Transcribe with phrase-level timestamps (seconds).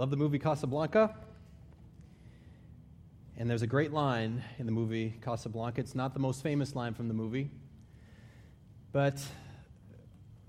[0.00, 1.14] Love the movie Casablanca.
[3.36, 5.78] And there's a great line in the movie Casablanca.
[5.82, 7.50] It's not the most famous line from the movie,
[8.92, 9.22] but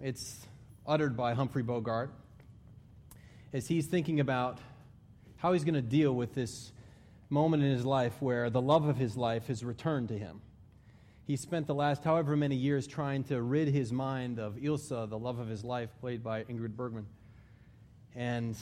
[0.02, 0.48] it's
[0.88, 2.14] uttered by Humphrey Bogart
[3.52, 4.60] as he's thinking about
[5.36, 6.72] how he's going to deal with this
[7.30, 10.40] moment in his life where the love of his life has returned to him.
[11.28, 15.20] He spent the last however many years trying to rid his mind of Ilsa, the
[15.20, 17.06] love of his life, played by Ingrid Bergman.
[18.16, 18.56] And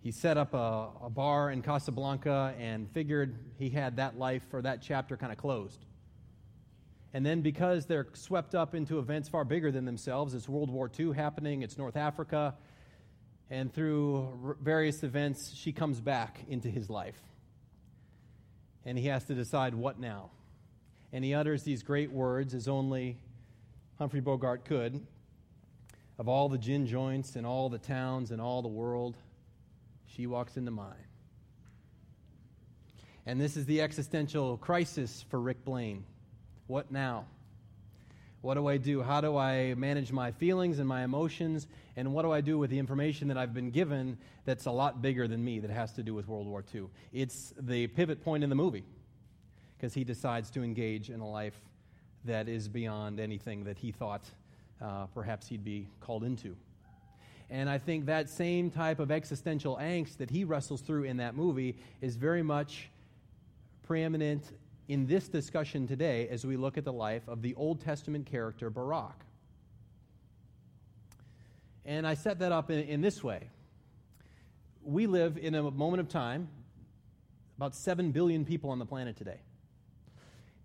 [0.00, 4.62] he set up a, a bar in Casablanca and figured he had that life or
[4.62, 5.84] that chapter kind of closed.
[7.14, 10.90] And then, because they're swept up into events far bigger than themselves, it's World War
[10.98, 12.54] II happening, it's North Africa,
[13.50, 17.20] and through various events, she comes back into his life.
[18.84, 20.30] And he has to decide what now.
[21.12, 23.16] And he utters these great words as only
[23.98, 25.06] Humphrey Bogart could
[26.18, 29.16] of all the gin joints and all the towns and all the world,
[30.14, 30.94] she walks into mine.
[33.26, 36.04] And this is the existential crisis for Rick Blaine.
[36.66, 37.26] What now?
[38.40, 39.02] What do I do?
[39.02, 41.66] How do I manage my feelings and my emotions?
[41.96, 45.02] And what do I do with the information that I've been given that's a lot
[45.02, 46.86] bigger than me that has to do with World War II?
[47.12, 48.84] It's the pivot point in the movie
[49.76, 51.58] because he decides to engage in a life
[52.24, 54.24] that is beyond anything that he thought
[54.80, 56.56] uh, perhaps he'd be called into.
[57.50, 61.34] And I think that same type of existential angst that he wrestles through in that
[61.34, 62.90] movie is very much
[63.82, 64.52] preeminent
[64.88, 68.68] in this discussion today as we look at the life of the Old Testament character
[68.68, 69.24] Barak.
[71.86, 73.48] And I set that up in, in this way.
[74.82, 76.48] We live in a moment of time,
[77.56, 79.40] about 7 billion people on the planet today.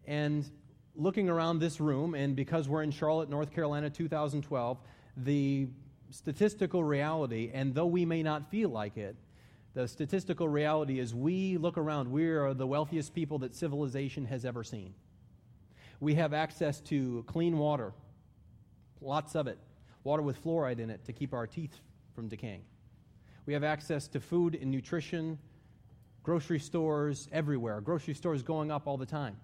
[0.06, 0.50] And
[0.95, 4.78] looking around this room, and because we're in Charlotte, North Carolina, 2012,
[5.17, 5.67] the
[6.14, 9.16] statistical reality, and though we may not feel like it,
[9.73, 14.45] the statistical reality is we look around, we are the wealthiest people that civilization has
[14.45, 14.93] ever seen.
[15.99, 17.93] We have access to clean water,
[19.02, 19.58] lots of it,
[20.04, 21.80] water with fluoride in it to keep our teeth
[22.14, 22.61] from decaying.
[23.48, 25.39] We have access to food and nutrition,
[26.21, 29.37] grocery stores everywhere, grocery stores going up all the time.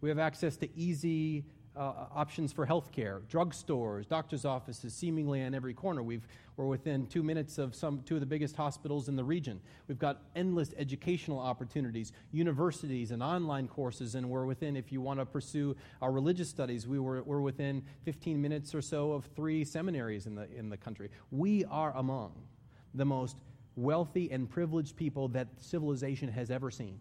[0.00, 1.46] We have access to easy
[1.80, 6.02] uh, options for healthcare, drugstores, doctor's offices, seemingly on every corner.
[6.02, 9.58] We've, we're within two minutes of some two of the biggest hospitals in the region.
[9.88, 15.20] We've got endless educational opportunities, universities, and online courses, and we're within, if you want
[15.20, 19.64] to pursue our religious studies, we were, we're within 15 minutes or so of three
[19.64, 21.08] seminaries in the, in the country.
[21.30, 22.32] We are among
[22.92, 23.38] the most
[23.74, 27.00] wealthy and privileged people that civilization has ever seen.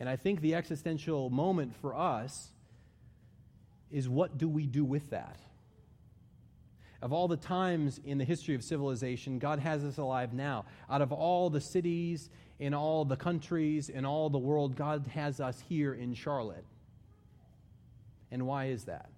[0.00, 2.52] And I think the existential moment for us
[3.90, 5.38] is what do we do with that?
[7.00, 10.64] Of all the times in the history of civilization, God has us alive now.
[10.90, 12.28] Out of all the cities,
[12.58, 16.64] in all the countries, in all the world, God has us here in Charlotte.
[18.30, 19.10] And why is that?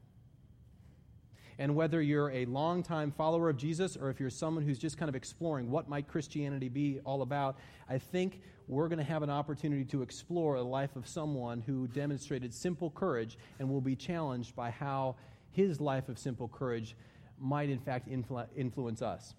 [1.61, 5.11] And whether you're a longtime follower of Jesus or if you're someone who's just kind
[5.11, 9.29] of exploring what might Christianity be all about, I think we're going to have an
[9.29, 14.57] opportunity to explore the life of someone who demonstrated simple courage and will be challenged
[14.57, 15.17] by how
[15.51, 16.97] his life of simple courage
[17.39, 19.35] might, in fact, influ- influence us.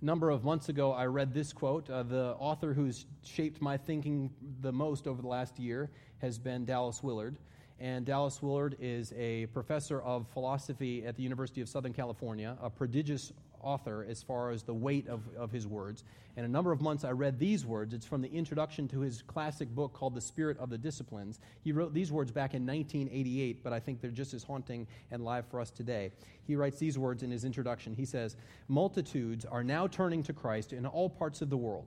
[0.00, 1.90] A number of months ago, I read this quote.
[1.90, 4.30] Uh, the author who's shaped my thinking
[4.62, 5.90] the most over the last year
[6.22, 7.36] has been Dallas Willard.
[7.80, 12.68] And Dallas Willard is a professor of philosophy at the University of Southern California, a
[12.68, 16.02] prodigious author as far as the weight of, of his words.
[16.36, 17.94] And a number of months I read these words.
[17.94, 21.38] It's from the introduction to his classic book called The Spirit of the Disciplines.
[21.62, 25.24] He wrote these words back in 1988, but I think they're just as haunting and
[25.24, 26.10] live for us today.
[26.46, 27.94] He writes these words in his introduction.
[27.94, 28.36] He says,
[28.68, 31.86] Multitudes are now turning to Christ in all parts of the world.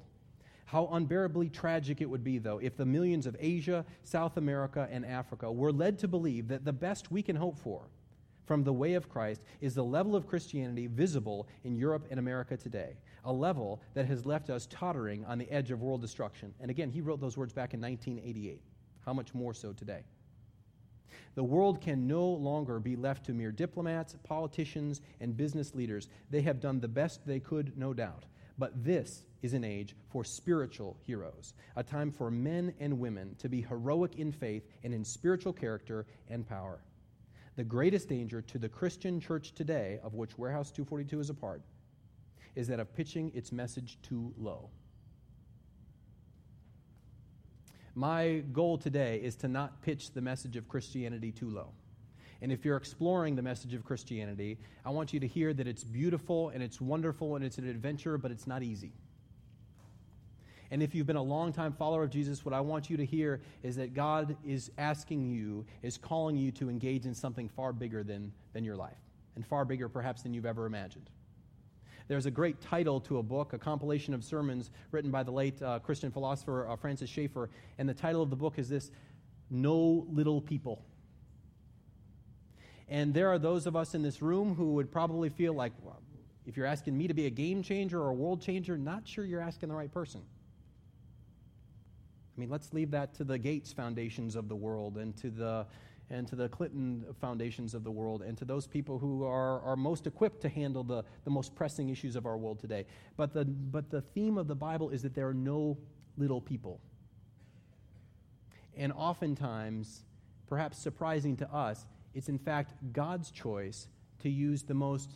[0.65, 5.05] How unbearably tragic it would be, though, if the millions of Asia, South America, and
[5.05, 7.89] Africa were led to believe that the best we can hope for
[8.45, 12.57] from the way of Christ is the level of Christianity visible in Europe and America
[12.57, 16.53] today, a level that has left us tottering on the edge of world destruction.
[16.59, 18.61] And again, he wrote those words back in 1988.
[19.05, 20.03] How much more so today?
[21.35, 26.09] The world can no longer be left to mere diplomats, politicians, and business leaders.
[26.29, 28.25] They have done the best they could, no doubt.
[28.57, 33.49] But this is an age for spiritual heroes, a time for men and women to
[33.49, 36.79] be heroic in faith and in spiritual character and power.
[37.55, 41.61] The greatest danger to the Christian church today, of which Warehouse 242 is a part,
[42.55, 44.69] is that of pitching its message too low.
[47.93, 51.73] My goal today is to not pitch the message of Christianity too low.
[52.41, 55.83] And if you're exploring the message of Christianity, I want you to hear that it's
[55.83, 58.93] beautiful and it's wonderful and it's an adventure, but it's not easy.
[60.71, 63.41] And if you've been a long-time follower of Jesus, what I want you to hear
[63.61, 68.03] is that God is asking you, is calling you to engage in something far bigger
[68.03, 68.97] than, than your life,
[69.35, 71.09] and far bigger perhaps than you've ever imagined.
[72.07, 75.61] There's a great title to a book, a compilation of sermons written by the late
[75.61, 78.91] uh, Christian philosopher uh, Francis Schaeffer, and the title of the book is this
[79.49, 80.83] No Little People.
[82.87, 86.01] And there are those of us in this room who would probably feel like, well,
[86.45, 89.23] if you're asking me to be a game changer or a world changer, not sure
[89.23, 90.21] you're asking the right person.
[92.35, 95.65] I mean, let's leave that to the Gates foundations of the world and to the
[96.11, 99.77] and to the Clinton foundations of the world and to those people who are, are
[99.77, 102.85] most equipped to handle the, the most pressing issues of our world today.
[103.15, 105.77] But the, but the theme of the Bible is that there are no
[106.17, 106.81] little people.
[108.75, 110.03] And oftentimes,
[110.47, 113.87] perhaps surprising to us, it's in fact God's choice
[114.19, 115.11] to use the most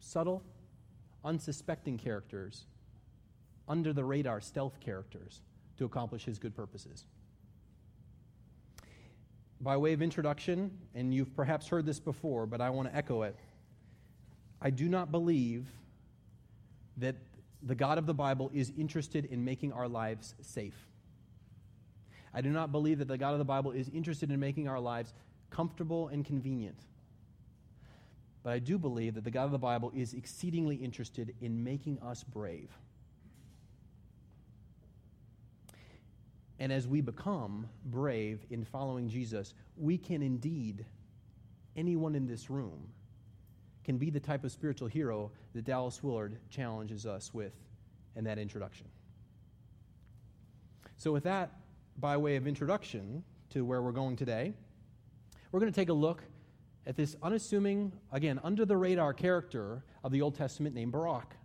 [0.00, 0.42] subtle,
[1.24, 2.66] unsuspecting characters
[3.68, 5.42] under the radar stealth characters
[5.76, 7.06] to accomplish his good purposes.
[9.60, 13.22] By way of introduction, and you've perhaps heard this before, but I want to echo
[13.22, 13.36] it.
[14.60, 15.66] I do not believe
[16.96, 17.16] that
[17.62, 20.86] the God of the Bible is interested in making our lives safe.
[22.34, 24.80] I do not believe that the God of the Bible is interested in making our
[24.80, 25.12] lives
[25.50, 26.78] comfortable and convenient.
[28.42, 31.98] But I do believe that the God of the Bible is exceedingly interested in making
[32.00, 32.70] us brave.
[36.58, 40.84] And as we become brave in following Jesus, we can indeed,
[41.76, 42.88] anyone in this room,
[43.84, 47.52] can be the type of spiritual hero that Dallas Willard challenges us with
[48.16, 48.86] in that introduction.
[50.96, 51.52] So, with that,
[51.98, 54.54] by way of introduction to where we're going today,
[55.52, 56.22] we're going to take a look
[56.86, 61.36] at this unassuming, again, under the radar character of the Old Testament named Barak.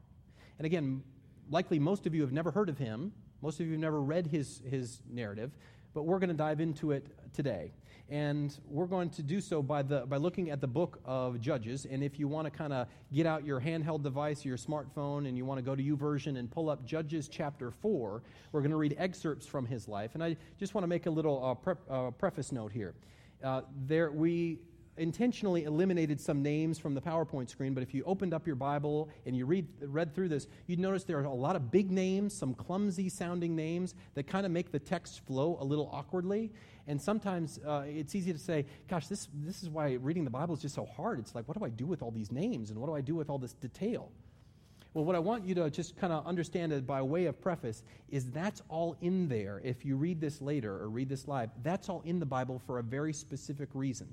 [0.58, 1.04] And again,
[1.50, 3.14] likely most of you have never heard of him
[3.44, 5.52] most of you have never read his, his narrative,
[5.94, 7.74] but we're going to dive into it today.
[8.10, 11.86] And we're going to do so by, the, by looking at the book of Judges.
[11.90, 15.38] And if you want to kind of get out your handheld device, your smartphone, and
[15.38, 18.22] you want to go to YouVersion and pull up Judges chapter 4,
[18.52, 20.12] we're going to read excerpts from his life.
[20.16, 22.94] And I just want to make a little uh, pre- uh, preface note here.
[23.44, 24.60] Uh, there, we
[24.98, 29.10] intentionally eliminated some names from the PowerPoint screen, but if you opened up your Bible
[29.26, 32.34] and you read, read through this, you'd notice there are a lot of big names,
[32.34, 36.52] some clumsy sounding names that kind of make the text flow a little awkwardly.
[36.88, 40.56] And sometimes uh, it's easy to say, gosh, this, this is why reading the Bible
[40.56, 41.20] is just so hard.
[41.20, 43.16] It's like, what do I do with all these names and what do I do
[43.16, 44.12] with all this detail?
[44.94, 48.30] Well, what I want you to just kind of understand by way of preface is
[48.30, 49.60] that's all in there.
[49.64, 52.78] If you read this later or read this live, that's all in the Bible for
[52.78, 54.08] a very specific reason.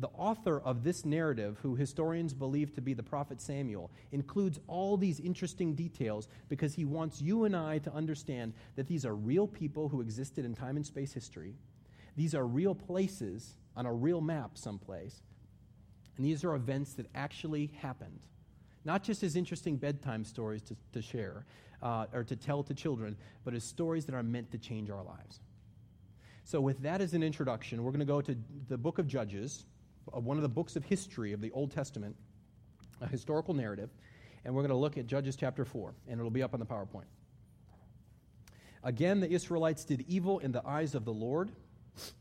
[0.00, 4.96] The author of this narrative, who historians believe to be the prophet Samuel, includes all
[4.96, 9.46] these interesting details because he wants you and I to understand that these are real
[9.46, 11.54] people who existed in time and space history.
[12.18, 15.22] These are real places on a real map someplace.
[16.16, 18.26] And these are events that actually happened.
[18.84, 21.46] Not just as interesting bedtime stories to, to share
[21.80, 25.04] uh, or to tell to children, but as stories that are meant to change our
[25.04, 25.38] lives.
[26.42, 28.36] So, with that as an introduction, we're going to go to
[28.68, 29.64] the book of Judges
[30.06, 32.16] one of the books of history of the Old Testament,
[33.00, 33.90] a historical narrative,
[34.44, 36.66] and we're going to look at Judges chapter 4, and it'll be up on the
[36.66, 37.04] PowerPoint.
[38.82, 41.52] Again, the Israelites did evil in the eyes of the Lord.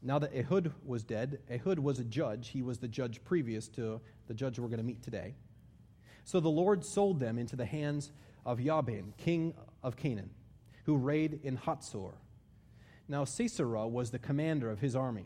[0.01, 2.49] Now that Ehud was dead, Ehud was a judge.
[2.49, 5.35] He was the judge previous to the judge we're going to meet today.
[6.23, 8.11] So the Lord sold them into the hands
[8.45, 9.53] of Yabin, king
[9.83, 10.29] of Canaan,
[10.85, 12.13] who reigned in Hatzor.
[13.07, 15.25] Now Sisera was the commander of his army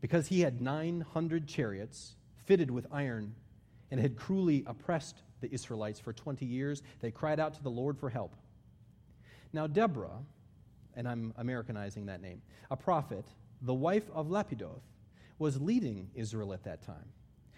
[0.00, 2.14] because he had 900 chariots
[2.46, 3.34] fitted with iron
[3.90, 7.98] and had cruelly oppressed the Israelites for 20 years, they cried out to the Lord
[7.98, 8.34] for help.
[9.52, 10.20] Now, Deborah,
[10.96, 13.24] and I'm Americanizing that name, a prophet,
[13.62, 14.82] the wife of Lapidoth,
[15.38, 17.08] was leading Israel at that time.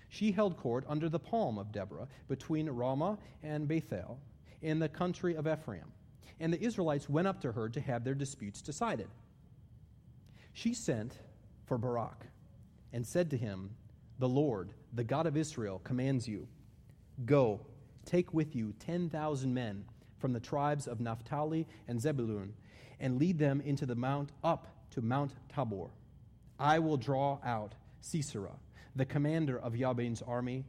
[0.09, 4.19] She held court under the palm of Deborah between Ramah and Bethel
[4.61, 5.91] in the country of Ephraim.
[6.39, 9.09] And the Israelites went up to her to have their disputes decided.
[10.53, 11.19] She sent
[11.65, 12.27] for Barak
[12.93, 13.71] and said to him,
[14.19, 16.47] The Lord, the God of Israel, commands you
[17.25, 17.61] Go,
[18.05, 19.85] take with you 10,000 men
[20.19, 22.55] from the tribes of Naphtali and Zebulun,
[23.03, 25.91] and lead them into the mount up to Mount Tabor.
[26.59, 28.53] I will draw out Sisera,
[28.97, 30.65] the commander of Jabin's army,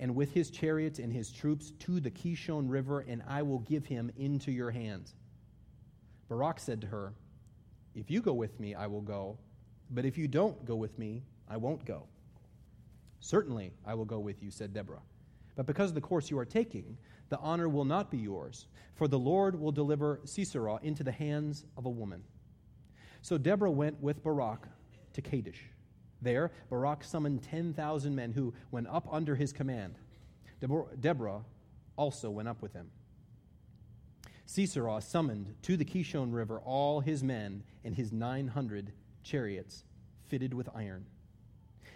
[0.00, 3.86] and with his chariots and his troops to the Kishon River, and I will give
[3.86, 5.14] him into your hands.
[6.28, 7.12] Barak said to her,
[7.94, 9.38] If you go with me, I will go
[9.90, 12.04] But if you don't go with me, I won't go.
[13.20, 15.02] Certainly, I will go with you, said Deborah.
[15.54, 16.96] But because of the course you are taking,
[17.28, 21.64] the honor will not be yours, for the Lord will deliver Sisera into the hands
[21.76, 22.22] of a woman.
[23.22, 24.66] So Deborah went with Barak
[25.14, 25.62] to Kadesh.
[26.22, 29.98] There, Barak summoned 10,000 men who went up under his command.
[31.00, 31.44] Deborah
[31.96, 32.90] also went up with him.
[34.46, 38.92] Sisera summoned to the Kishon River all his men and his 900
[39.22, 39.84] chariots
[40.28, 41.04] fitted with iron.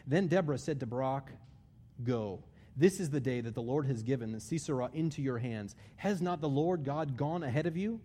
[0.07, 1.31] Then Deborah said to Barak,
[2.03, 2.43] Go.
[2.81, 5.77] This is the day that the Lord has given Sisera into your hands.
[5.97, 8.01] Has not the Lord God gone ahead of you?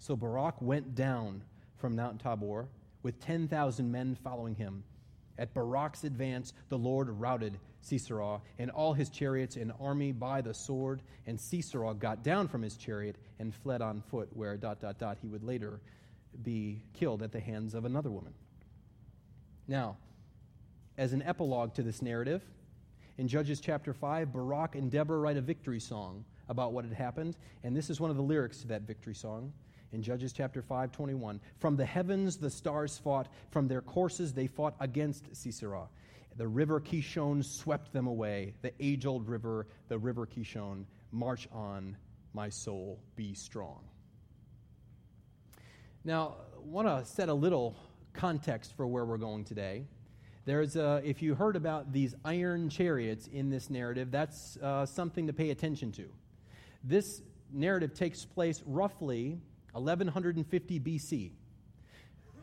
[0.00, 1.44] So Barak went down
[1.76, 2.66] from Mount Tabor
[3.04, 4.82] with 10,000 men following him.
[5.38, 10.52] At Barak's advance, the Lord routed Sisera and all his chariots and army by the
[10.52, 14.98] sword, and Sisera got down from his chariot and fled on foot, where dot dot
[14.98, 15.80] dot he would later
[16.42, 18.34] be killed at the hands of another woman.
[19.68, 19.96] Now,
[20.98, 22.42] as an epilogue to this narrative,
[23.18, 27.36] in Judges chapter 5, Barak and Deborah write a victory song about what had happened,
[27.62, 29.52] and this is one of the lyrics to that victory song
[29.92, 31.40] in Judges chapter 5, 21.
[31.58, 35.88] From the heavens the stars fought, from their courses they fought against Sisera.
[36.36, 40.86] The river Kishon swept them away, the age old river, the river Kishon.
[41.10, 41.94] March on,
[42.32, 43.80] my soul, be strong.
[46.04, 47.76] Now, I want to set a little
[48.14, 49.84] context for where we're going today.
[50.44, 55.28] There's a, if you heard about these iron chariots in this narrative, that's uh, something
[55.28, 56.08] to pay attention to.
[56.82, 57.22] This
[57.52, 59.38] narrative takes place roughly
[59.72, 61.30] 1150 BC.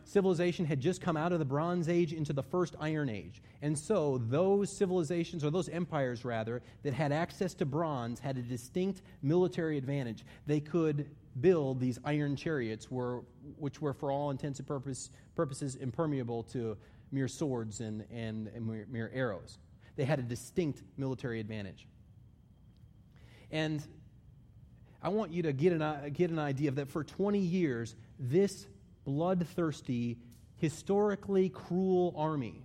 [0.05, 3.43] Civilization had just come out of the Bronze Age into the first Iron Age.
[3.61, 8.41] And so, those civilizations, or those empires rather, that had access to bronze had a
[8.41, 10.25] distinct military advantage.
[10.47, 13.23] They could build these iron chariots, were,
[13.57, 16.75] which were, for all intents and purpose, purposes, impermeable to
[17.11, 19.57] mere swords and, and, and mere, mere arrows.
[19.95, 21.87] They had a distinct military advantage.
[23.51, 23.85] And
[25.01, 28.67] I want you to get an, get an idea of that for 20 years, this
[29.05, 30.17] bloodthirsty,
[30.57, 32.63] historically cruel army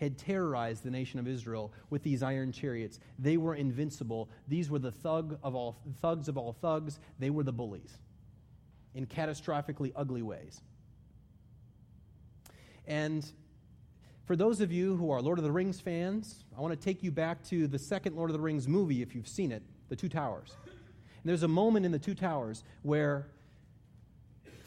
[0.00, 2.98] had terrorized the nation of Israel with these iron chariots.
[3.18, 4.30] They were invincible.
[4.48, 6.98] These were the thug of all thugs of all thugs.
[7.18, 7.98] They were the bullies
[8.94, 10.62] in catastrophically ugly ways.
[12.86, 13.30] And
[14.30, 17.02] for those of you who are Lord of the Rings fans, I want to take
[17.02, 19.96] you back to the second Lord of the Rings movie if you've seen it, The
[19.96, 20.56] Two Towers.
[20.66, 23.26] And there's a moment in the Two Towers where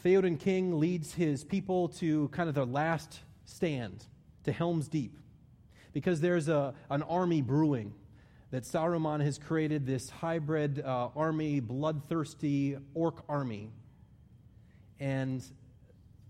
[0.03, 4.03] Theoden King leads his people to kind of their last stand,
[4.43, 5.17] to Helm's Deep,
[5.93, 7.93] because there's a, an army brewing
[8.51, 13.72] that Saruman has created this hybrid uh, army, bloodthirsty orc army.
[15.00, 15.41] And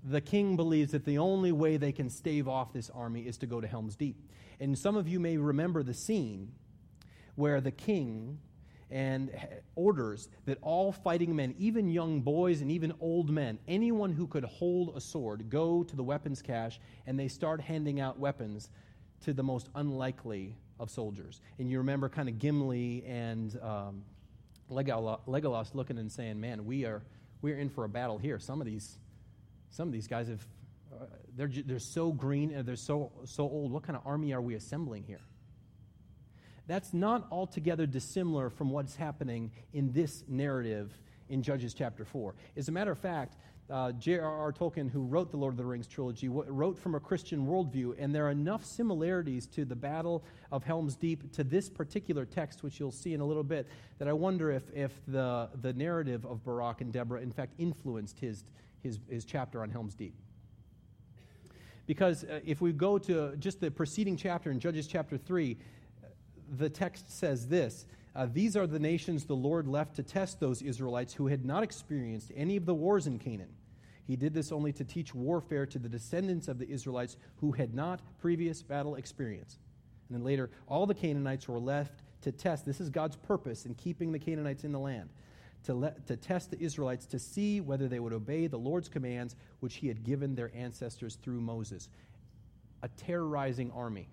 [0.03, 3.45] the king believes that the only way they can stave off this army is to
[3.45, 4.17] go to Helm's Deep.
[4.59, 6.51] And some of you may remember the scene
[7.35, 8.39] where the king
[8.91, 9.31] and
[9.75, 14.43] orders that all fighting men, even young boys and even old men, anyone who could
[14.43, 18.69] hold a sword, go to the weapons cache and they start handing out weapons
[19.21, 21.41] to the most unlikely of soldiers.
[21.57, 24.03] And you remember kind of Gimli and um,
[24.69, 27.03] Legolas looking and saying, "Man, we are
[27.41, 28.37] we are in for a battle here.
[28.39, 28.97] Some of these
[29.73, 30.45] some of these guys have
[30.93, 33.71] uh, they're they're so green and they're so so old.
[33.71, 35.21] What kind of army are we assembling here?"
[36.67, 42.35] That's not altogether dissimilar from what's happening in this narrative in Judges chapter 4.
[42.55, 43.35] As a matter of fact,
[43.69, 44.53] uh, J.R.R.
[44.53, 47.95] Tolkien, who wrote the Lord of the Rings trilogy, w- wrote from a Christian worldview,
[47.97, 52.61] and there are enough similarities to the Battle of Helm's Deep to this particular text,
[52.61, 53.67] which you'll see in a little bit,
[53.99, 58.19] that I wonder if, if the, the narrative of Barak and Deborah, in fact, influenced
[58.19, 58.43] his,
[58.83, 60.13] his, his chapter on Helm's Deep.
[61.85, 65.57] Because uh, if we go to just the preceding chapter in Judges chapter 3,
[66.57, 67.85] the text says this
[68.15, 71.63] uh, These are the nations the Lord left to test those Israelites who had not
[71.63, 73.53] experienced any of the wars in Canaan.
[74.05, 77.73] He did this only to teach warfare to the descendants of the Israelites who had
[77.73, 79.59] not previous battle experience.
[80.09, 82.65] And then later, all the Canaanites were left to test.
[82.65, 85.09] This is God's purpose in keeping the Canaanites in the land.
[85.65, 89.35] To, let, to test the Israelites to see whether they would obey the Lord's commands,
[89.61, 91.87] which he had given their ancestors through Moses.
[92.81, 94.09] A terrorizing army.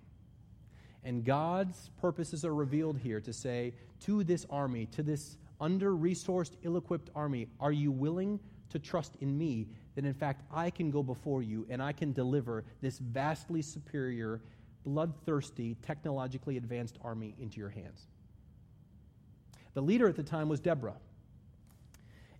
[1.03, 6.53] And God's purposes are revealed here to say to this army, to this under resourced,
[6.63, 8.39] ill equipped army, are you willing
[8.69, 12.13] to trust in me that in fact I can go before you and I can
[12.13, 14.41] deliver this vastly superior,
[14.83, 18.07] bloodthirsty, technologically advanced army into your hands?
[19.73, 20.95] The leader at the time was Deborah.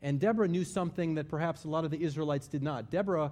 [0.01, 2.89] And Deborah knew something that perhaps a lot of the Israelites did not.
[2.89, 3.31] Deborah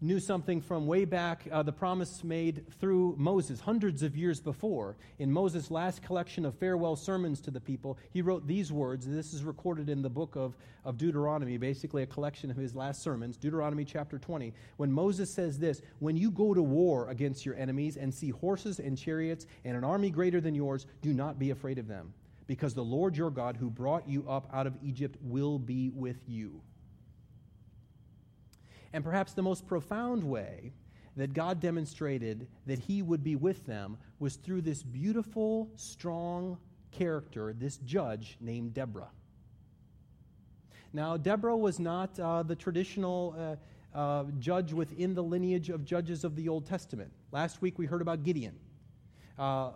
[0.00, 4.96] knew something from way back, uh, the promise made through Moses, hundreds of years before.
[5.18, 9.06] In Moses' last collection of farewell sermons to the people, he wrote these words.
[9.06, 13.02] This is recorded in the book of, of Deuteronomy, basically a collection of his last
[13.02, 14.54] sermons, Deuteronomy chapter 20.
[14.78, 18.78] When Moses says this When you go to war against your enemies and see horses
[18.78, 22.14] and chariots and an army greater than yours, do not be afraid of them,
[22.50, 26.16] because the Lord your God, who brought you up out of Egypt, will be with
[26.26, 26.60] you.
[28.92, 30.72] And perhaps the most profound way
[31.16, 36.58] that God demonstrated that He would be with them was through this beautiful, strong
[36.90, 39.12] character, this judge named Deborah.
[40.92, 43.58] Now, Deborah was not uh, the traditional
[43.94, 47.12] uh, uh, judge within the lineage of judges of the Old Testament.
[47.30, 48.58] Last week we heard about Gideon,
[49.38, 49.70] uh,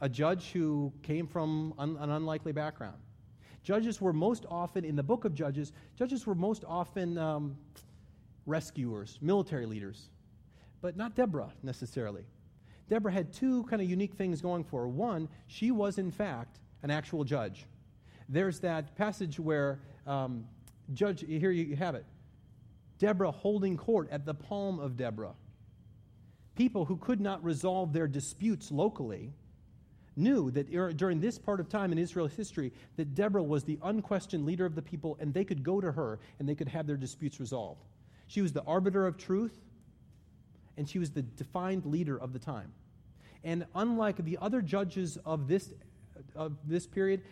[0.00, 2.96] a judge who came from un- an unlikely background.
[3.62, 7.56] Judges were most often, in the book of Judges, judges were most often um,
[8.46, 10.10] rescuers, military leaders,
[10.80, 12.24] but not Deborah necessarily.
[12.88, 14.88] Deborah had two kind of unique things going for her.
[14.88, 17.66] One, she was in fact an actual judge.
[18.28, 20.44] There's that passage where um,
[20.94, 22.04] judge, here you have it.
[22.98, 25.34] Deborah holding court at the palm of Deborah.
[26.54, 29.32] People who could not resolve their disputes locally
[30.16, 33.78] knew that er, during this part of time in Israel's history that Deborah was the
[33.82, 36.86] unquestioned leader of the people and they could go to her and they could have
[36.86, 37.84] their disputes resolved.
[38.26, 39.56] She was the arbiter of truth,
[40.76, 42.72] and she was the defined leader of the time.
[43.44, 45.70] And unlike the other judges of this,
[46.34, 47.22] of this period,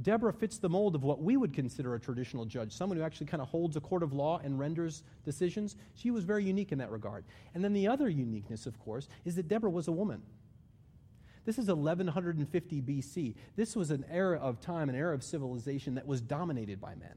[0.00, 3.26] Deborah fits the mold of what we would consider a traditional judge, someone who actually
[3.26, 5.76] kind of holds a court of law and renders decisions.
[5.94, 7.24] She was very unique in that regard.
[7.54, 10.22] And then the other uniqueness, of course, is that Deborah was a woman.
[11.44, 13.34] This is 1150 BC.
[13.56, 17.14] This was an era of time, an era of civilization that was dominated by men.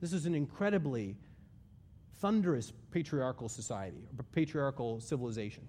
[0.00, 1.16] This was an incredibly
[2.20, 5.68] thunderous patriarchal society, patriarchal civilization.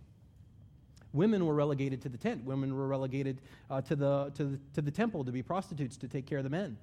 [1.12, 2.44] Women were relegated to the tent.
[2.44, 6.08] Women were relegated uh, to, the, to, the, to the temple to be prostitutes to
[6.08, 6.78] take care of the men.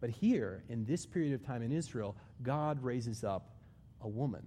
[0.00, 3.56] But here, in this period of time in Israel, God raises up
[4.00, 4.46] a woman,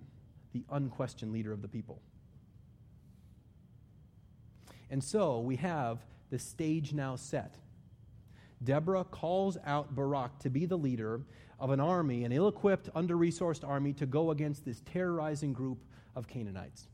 [0.53, 2.01] the unquestioned leader of the people.
[4.91, 7.55] And so we have the stage now set.
[8.63, 11.21] Deborah calls out Barak to be the leader
[11.59, 15.79] of an army, an ill equipped, under resourced army, to go against this terrorizing group
[16.15, 16.87] of Canaanites.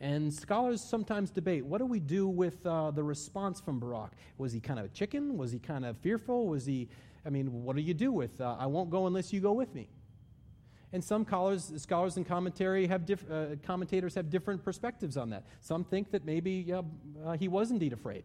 [0.00, 4.12] And scholars sometimes debate what do we do with uh, the response from Barak?
[4.36, 5.38] Was he kind of a chicken?
[5.38, 6.48] Was he kind of fearful?
[6.48, 6.88] Was he,
[7.24, 9.72] I mean, what do you do with, uh, I won't go unless you go with
[9.74, 9.88] me?
[10.92, 15.44] And some scholars, scholars and commentary have diff, uh, commentators have different perspectives on that.
[15.60, 18.24] Some think that maybe uh, he was indeed afraid.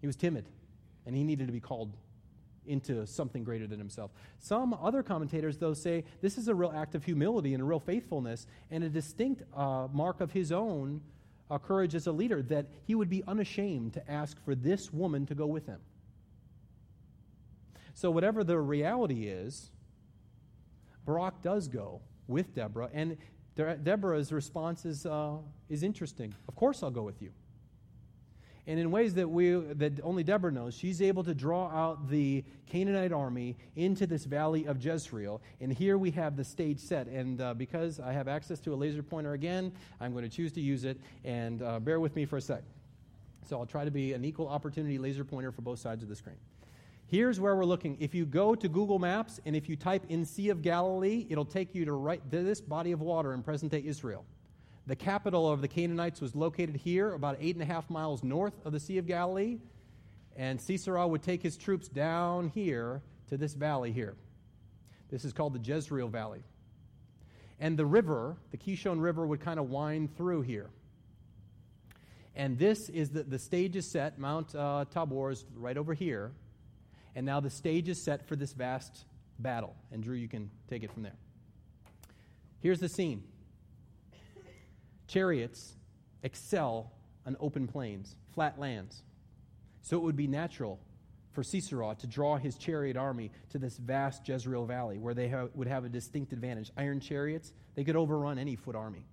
[0.00, 0.46] He was timid,
[1.04, 1.96] and he needed to be called
[2.66, 4.10] into something greater than himself.
[4.38, 7.80] Some other commentators, though, say this is a real act of humility and a real
[7.80, 11.00] faithfulness and a distinct uh, mark of his own
[11.50, 15.26] uh, courage as a leader that he would be unashamed to ask for this woman
[15.26, 15.80] to go with him.
[17.94, 19.70] So, whatever the reality is,
[21.06, 23.16] Barak does go with Deborah, and
[23.56, 25.36] Deborah's response is, uh,
[25.70, 26.34] is interesting.
[26.48, 27.30] Of course, I'll go with you
[28.66, 32.44] and in ways that we that only Deborah knows, she's able to draw out the
[32.66, 35.40] Canaanite army into this valley of Jezreel.
[35.60, 37.06] And here we have the stage set.
[37.06, 40.52] And uh, because I have access to a laser pointer again, I'm going to choose
[40.52, 40.98] to use it.
[41.24, 42.62] And uh, bear with me for a sec.
[43.48, 46.16] So I'll try to be an equal opportunity laser pointer for both sides of the
[46.16, 46.36] screen.
[47.08, 47.96] Here's where we're looking.
[48.00, 51.44] If you go to Google Maps and if you type in Sea of Galilee, it'll
[51.44, 54.24] take you to right this body of water in present day Israel.
[54.88, 58.54] The capital of the Canaanites was located here, about eight and a half miles north
[58.64, 59.58] of the Sea of Galilee.
[60.34, 64.16] And Sisera would take his troops down here to this valley here.
[65.08, 66.42] This is called the Jezreel Valley.
[67.60, 70.70] And the river, the Kishon River, would kind of wind through here.
[72.34, 74.18] And this is the, the stage is set.
[74.18, 76.32] Mount uh, Tabor is right over here.
[77.16, 79.06] And now the stage is set for this vast
[79.38, 79.74] battle.
[79.90, 81.16] And Drew, you can take it from there.
[82.60, 83.24] Here's the scene
[85.08, 85.74] Chariots
[86.22, 86.92] excel
[87.24, 89.02] on open plains, flat lands.
[89.80, 90.78] So it would be natural
[91.32, 95.68] for Sisera to draw his chariot army to this vast Jezreel valley where they would
[95.68, 96.70] have a distinct advantage.
[96.76, 99.06] Iron chariots, they could overrun any foot army.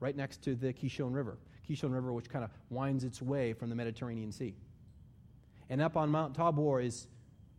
[0.00, 1.38] Right next to the Kishon River.
[1.68, 4.56] Kishon River, which kind of winds its way from the Mediterranean Sea.
[5.70, 7.06] And up on Mount Tabor is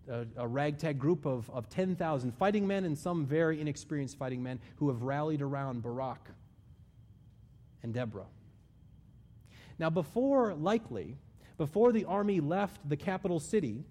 [0.08, 4.60] a, a ragtag group of, of 10,000 fighting men and some very inexperienced fighting men
[4.76, 6.30] who have rallied around Barak
[7.82, 8.28] and Deborah.
[9.80, 11.18] Now, before, likely,
[11.58, 13.86] before the army left the capital city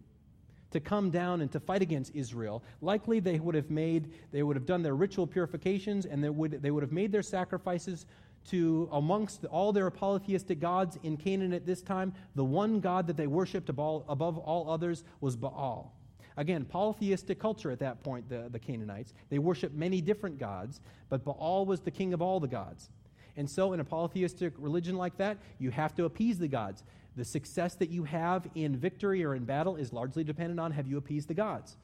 [0.71, 2.63] to come down and to fight against Israel.
[2.81, 6.63] Likely they would have made, they would have done their ritual purifications and they would,
[6.63, 8.07] they would have made their sacrifices
[8.49, 12.13] to amongst all their polytheistic gods in Canaan at this time.
[12.35, 15.95] The one God that they worshiped above all others was Baal.
[16.37, 19.13] Again, polytheistic culture at that point, the, the Canaanites.
[19.29, 22.89] They worshiped many different gods, but Baal was the king of all the gods.
[23.37, 26.83] And so, in a polytheistic religion like that, you have to appease the gods.
[27.17, 30.87] The success that you have in victory or in battle is largely dependent on have
[30.87, 31.77] you appeased the gods.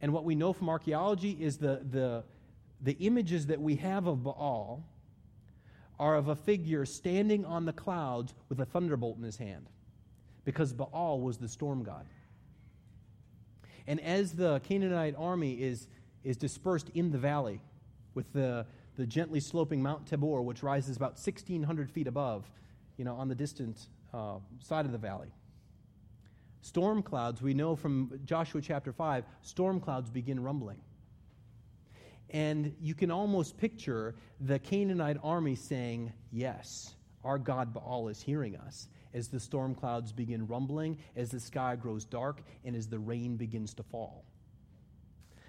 [0.00, 2.24] And what we know from archaeology is the, the,
[2.80, 4.84] the images that we have of Baal
[5.98, 9.68] are of a figure standing on the clouds with a thunderbolt in his hand,
[10.44, 12.06] because Baal was the storm god.
[13.86, 15.88] And as the Canaanite army is,
[16.22, 17.60] is dispersed in the valley
[18.14, 22.50] with the, the gently sloping Mount Tabor, which rises about 1,600 feet above,
[22.96, 25.32] you know, on the distant uh, side of the valley.
[26.60, 30.80] Storm clouds, we know from Joshua chapter 5, storm clouds begin rumbling.
[32.30, 38.56] And you can almost picture the Canaanite army saying, Yes, our God Baal is hearing
[38.56, 42.98] us, as the storm clouds begin rumbling, as the sky grows dark, and as the
[42.98, 44.24] rain begins to fall.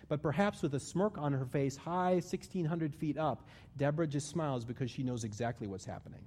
[0.08, 4.66] But perhaps with a smirk on her face, high 1,600 feet up, Deborah just smiles
[4.66, 6.22] because she knows exactly what's happening.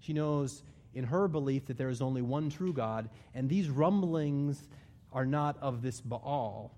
[0.00, 0.62] She knows
[0.94, 4.68] in her belief that there is only one true God, and these rumblings
[5.12, 6.76] are not of this Baal,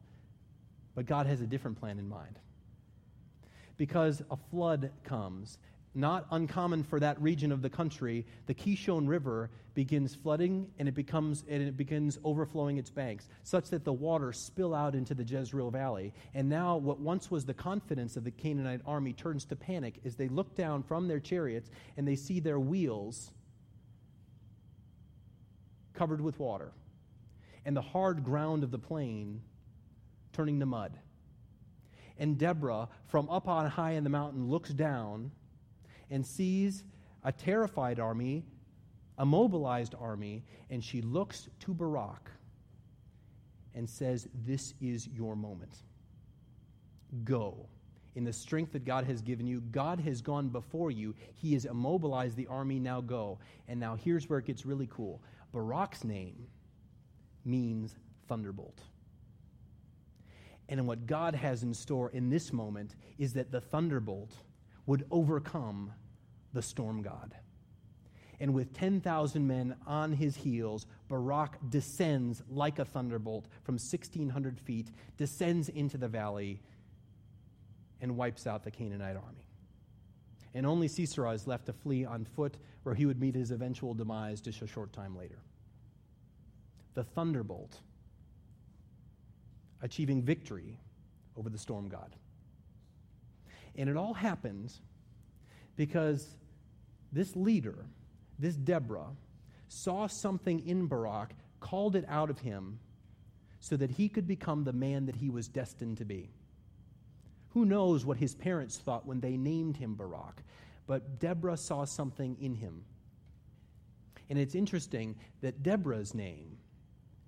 [0.94, 2.38] but God has a different plan in mind.
[3.76, 5.58] Because a flood comes,
[5.94, 10.94] not uncommon for that region of the country, the Kishon River begins flooding and it
[10.94, 15.24] becomes and it begins overflowing its banks, such that the water spill out into the
[15.24, 16.12] Jezreel Valley.
[16.34, 20.16] And now what once was the confidence of the Canaanite army turns to panic as
[20.16, 23.32] they look down from their chariots and they see their wheels
[25.94, 26.72] covered with water,
[27.64, 29.42] and the hard ground of the plain
[30.32, 30.98] turning to mud.
[32.22, 35.32] And Deborah, from up on high in the mountain, looks down
[36.08, 36.84] and sees
[37.24, 38.44] a terrified army,
[39.18, 42.30] a mobilized army, and she looks to Barak
[43.74, 45.74] and says, This is your moment.
[47.24, 47.66] Go.
[48.14, 51.16] In the strength that God has given you, God has gone before you.
[51.34, 52.78] He has immobilized the army.
[52.78, 53.40] Now go.
[53.66, 55.20] And now here's where it gets really cool.
[55.52, 56.46] Barak's name
[57.44, 57.96] means
[58.28, 58.78] thunderbolt.
[60.72, 64.32] And what God has in store in this moment is that the thunderbolt
[64.86, 65.92] would overcome
[66.54, 67.34] the storm god.
[68.40, 74.90] And with 10,000 men on his heels, Barak descends like a thunderbolt from 1,600 feet,
[75.18, 76.62] descends into the valley,
[78.00, 79.46] and wipes out the Canaanite army.
[80.54, 83.92] And only Sisera is left to flee on foot where he would meet his eventual
[83.92, 85.42] demise just a short time later.
[86.94, 87.78] The thunderbolt,
[89.82, 90.78] achieving victory
[91.36, 92.16] over the storm god.
[93.76, 94.80] And it all happens
[95.76, 96.36] because
[97.12, 97.86] this leader,
[98.38, 99.10] this Deborah,
[99.68, 102.78] saw something in Barak, called it out of him,
[103.60, 106.30] so that he could become the man that he was destined to be.
[107.50, 110.42] Who knows what his parents thought when they named him Barak?
[110.86, 112.84] But Deborah saw something in him.
[114.28, 116.58] And it's interesting that Deborah's name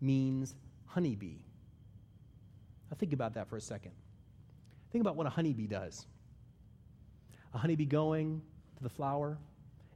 [0.01, 0.55] means
[0.87, 1.44] honeybee.
[2.95, 3.91] Now, think about that for a second.
[4.93, 6.07] Think about what a honeybee does.
[7.53, 8.41] A honeybee going
[8.77, 9.37] to the flower,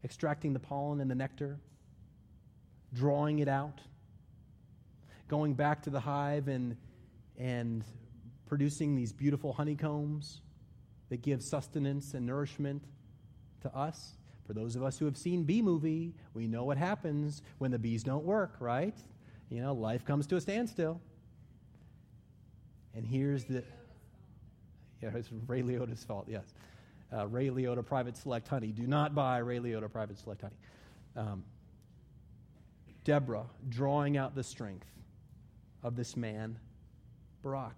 [0.03, 1.61] extracting the pollen and the nectar,
[2.93, 3.81] drawing it out,
[5.29, 6.77] going back to the hive and,
[7.39, 7.85] and
[8.49, 10.41] producing these beautiful honeycombs
[11.09, 12.83] that give sustenance and nourishment
[13.61, 14.17] to us.
[14.45, 17.79] For those of us who have seen Bee Movie, we know what happens when the
[17.79, 18.99] bees don't work, right?
[19.51, 21.01] You know, life comes to a standstill.
[22.95, 23.65] And here's the.
[25.03, 26.45] Yeah, it's Ray Liotta's fault, yes.
[27.13, 28.69] Uh, Ray Liotta Private Select Honey.
[28.69, 30.57] Do not buy Ray Liotta Private Select Honey.
[31.17, 31.45] Um,
[33.05, 34.87] Deborah drawing out the strength
[35.83, 36.59] of this man,
[37.43, 37.77] Barak.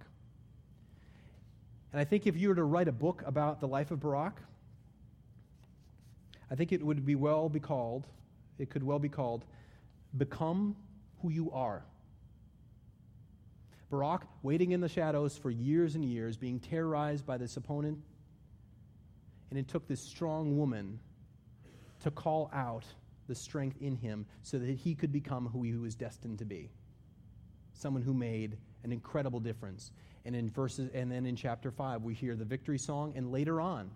[1.92, 4.40] And I think if you were to write a book about the life of Barak,
[6.51, 8.07] I think it would be well be called,
[8.59, 9.44] it could well be called,
[10.16, 10.77] Become
[11.23, 11.85] Who You Are.
[13.90, 17.98] Barak waiting in the shadows for years and years, being terrorized by this opponent.
[19.50, 21.00] And it took this strong woman
[22.00, 22.85] to call out
[23.26, 26.70] the strength in him so that he could become who he was destined to be.
[27.72, 29.92] Someone who made an incredible difference.
[30.24, 33.61] And in verses and then in chapter 5 we hear the victory song and later
[33.61, 33.90] on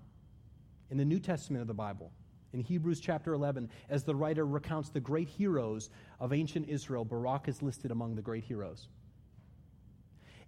[0.90, 2.10] in the New Testament of the Bible
[2.54, 7.48] in Hebrews chapter 11 as the writer recounts the great heroes of ancient Israel Barak
[7.48, 8.88] is listed among the great heroes.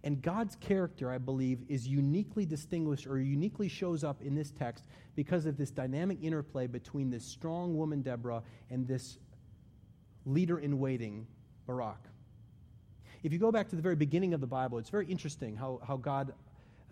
[0.07, 4.85] And God's character, I believe, is uniquely distinguished or uniquely shows up in this text
[5.17, 9.19] because of this dynamic interplay between this strong woman, Deborah, and this
[10.25, 11.27] leader in waiting,
[11.67, 11.99] Barak.
[13.25, 15.81] If you go back to the very beginning of the Bible, it's very interesting how,
[15.85, 16.35] how God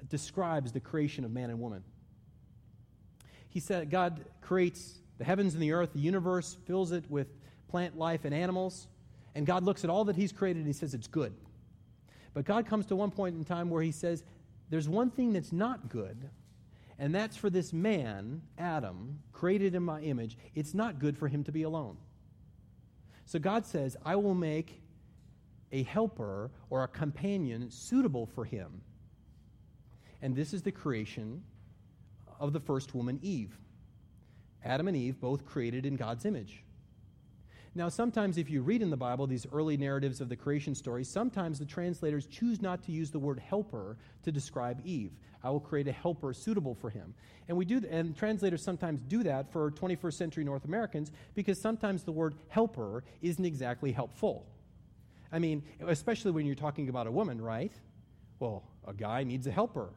[0.09, 1.85] describes the creation of man and woman.
[3.48, 7.29] He said God creates the heavens and the earth, the universe, fills it with
[7.68, 8.88] plant life and animals,
[9.37, 11.33] and God looks at all that He's created and He says it's good.
[12.35, 14.25] But God comes to one point in time where He says,
[14.68, 16.29] There's one thing that's not good,
[16.99, 21.42] and that's for this man, Adam, created in my image, it's not good for him
[21.44, 21.97] to be alone.
[23.27, 24.81] So God says, I will make
[25.73, 28.83] a helper or a companion suitable for him.
[30.23, 31.42] And this is the creation
[32.38, 33.59] of the first woman, Eve.
[34.64, 36.62] Adam and Eve, both created in God's image.
[37.77, 41.03] Now, sometimes if you read in the Bible these early narratives of the creation story,
[41.03, 45.11] sometimes the translators choose not to use the word helper to describe Eve.
[45.43, 47.15] I will create a helper suitable for him.
[47.49, 52.05] And we do and translators sometimes do that for 21st century North Americans because sometimes
[52.05, 54.47] the word helper isn't exactly helpful.
[55.33, 57.73] I mean, especially when you're talking about a woman, right?
[58.39, 59.91] Well, a guy needs a helper.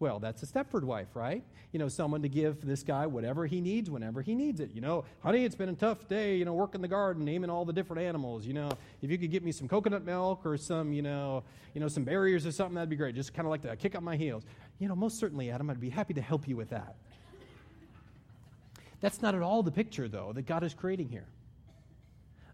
[0.00, 1.44] Well, that's a Stepford wife, right?
[1.72, 4.70] You know, someone to give this guy whatever he needs whenever he needs it.
[4.74, 7.64] You know, honey, it's been a tough day, you know, working the garden, naming all
[7.64, 8.44] the different animals.
[8.44, 8.70] You know,
[9.02, 12.04] if you could get me some coconut milk or some, you know, you know, some
[12.04, 13.14] berries or something, that'd be great.
[13.14, 14.44] Just kind of like to kick up my heels.
[14.78, 16.96] You know, most certainly, Adam, I'd be happy to help you with that.
[19.00, 21.26] That's not at all the picture, though, that God is creating here.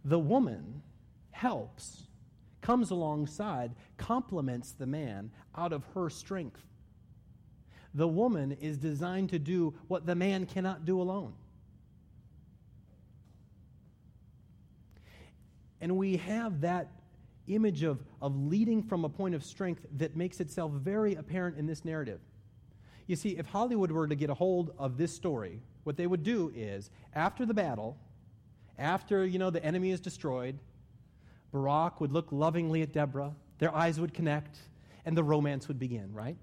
[0.04, 0.82] The woman
[1.30, 2.04] helps,
[2.60, 6.60] comes alongside, complements the man out of her strength
[7.94, 11.32] the woman is designed to do what the man cannot do alone.
[15.80, 16.88] And we have that
[17.48, 21.66] image of, of leading from a point of strength that makes itself very apparent in
[21.66, 22.20] this narrative.
[23.06, 26.22] You see, if Hollywood were to get a hold of this story, what they would
[26.22, 27.96] do is, after the battle,
[28.78, 30.58] after, you know, the enemy is destroyed,
[31.50, 34.58] Barak would look lovingly at Deborah, their eyes would connect,
[35.04, 36.36] and the romance would begin, right?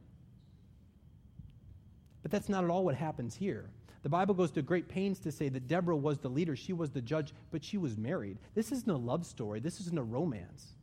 [2.27, 3.69] But that's not at all what happens here.
[4.03, 6.91] The Bible goes to great pains to say that Deborah was the leader, she was
[6.91, 8.37] the judge, but she was married.
[8.53, 10.73] This isn't a love story, this isn't a romance.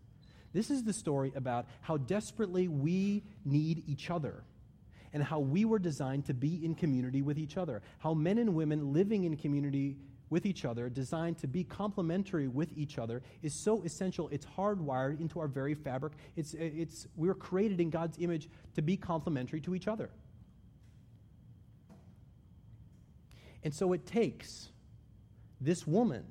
[0.54, 4.42] This is the story about how desperately we need each other
[5.12, 7.82] and how we were designed to be in community with each other.
[7.98, 9.98] How men and women living in community
[10.30, 14.30] with each other, designed to be complementary with each other, is so essential.
[14.32, 16.14] It's hardwired into our very fabric.
[16.36, 20.08] It's, it's, we're created in God's image to be complementary to each other.
[23.64, 24.68] And so it takes
[25.60, 26.24] this woman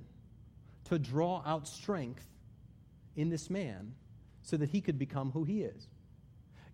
[0.85, 2.25] to draw out strength
[3.15, 3.95] in this man
[4.43, 5.87] so that he could become who he is.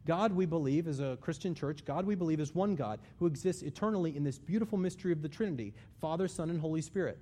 [0.05, 3.61] God, we believe, as a Christian church, God, we believe, is one God who exists
[3.61, 7.19] eternally in this beautiful mystery of the Trinity Father, Son, and Holy Spirit.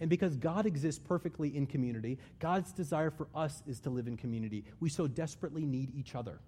[0.00, 4.16] And because God exists perfectly in community, God's desire for us is to live in
[4.16, 4.64] community.
[4.80, 6.40] We so desperately need each other.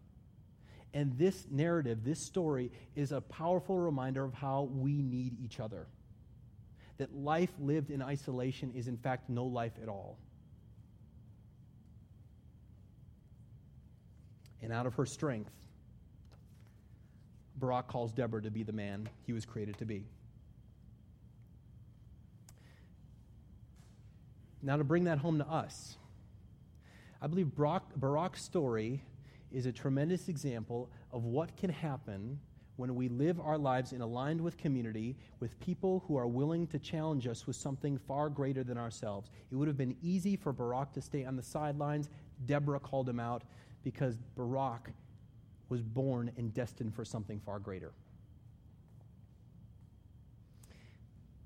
[0.94, 5.88] And this narrative, this story, is a powerful reminder of how we need each other.
[6.98, 10.16] That life lived in isolation is, in fact, no life at all.
[14.62, 15.50] And out of her strength,
[17.57, 20.07] Barak calls Deborah to be the man he was created to be.
[24.62, 25.96] Now, to bring that home to us,
[27.20, 29.02] I believe Barak, Barak's story
[29.55, 32.38] is a tremendous example of what can happen
[32.77, 36.79] when we live our lives in aligned with community, with people who are willing to
[36.79, 39.31] challenge us with something far greater than ourselves.
[39.53, 42.09] It would have been easy for Barak to stay on the sidelines.
[42.47, 43.45] Deborah called him out
[43.85, 44.90] because Barak
[45.69, 47.93] was born and destined for something far greater.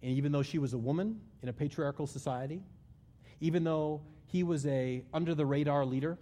[0.03, 2.63] And even though she was a woman in a patriarchal society,
[3.41, 6.19] even though he was a under the radar leader,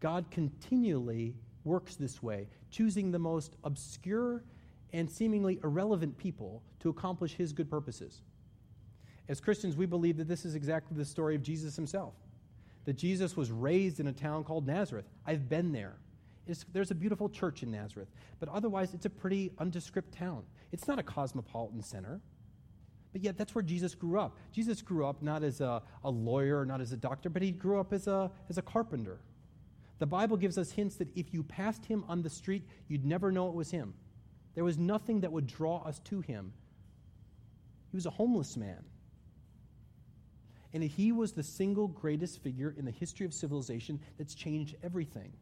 [0.00, 1.34] God continually
[1.64, 4.44] works this way, choosing the most obscure
[4.92, 8.22] and seemingly irrelevant people to accomplish his good purposes.
[9.28, 12.14] As Christians, we believe that this is exactly the story of Jesus himself.
[12.86, 15.04] That Jesus was raised in a town called Nazareth.
[15.26, 15.96] I've been there.
[16.46, 18.08] It's, there's a beautiful church in Nazareth,
[18.40, 20.44] but otherwise, it's a pretty undescript town.
[20.72, 22.22] It's not a cosmopolitan center.
[23.12, 24.36] But yet, that's where Jesus grew up.
[24.52, 27.78] Jesus grew up not as a, a lawyer, not as a doctor, but he grew
[27.78, 29.18] up as a, as a carpenter.
[29.98, 33.32] The Bible gives us hints that if you passed him on the street, you'd never
[33.32, 33.94] know it was him.
[34.54, 36.52] There was nothing that would draw us to him.
[37.90, 38.84] He was a homeless man.
[40.72, 45.32] And he was the single greatest figure in the history of civilization that's changed everything.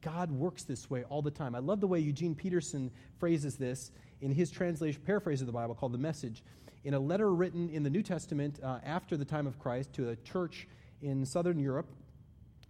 [0.00, 1.54] God works this way all the time.
[1.54, 3.90] I love the way Eugene Peterson phrases this
[4.22, 6.42] in his translation, paraphrase of the Bible called The Message.
[6.84, 10.08] In a letter written in the New Testament uh, after the time of Christ to
[10.08, 10.66] a church
[11.02, 11.90] in southern Europe,